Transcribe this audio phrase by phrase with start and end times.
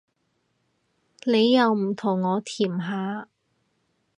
[1.25, 3.27] 你又唔同我甜下